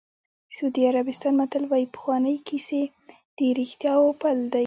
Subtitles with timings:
[0.47, 2.81] د سعودي عربستان متل وایي پخوانۍ کیسې
[3.37, 4.59] د رښتیاوو پل دی.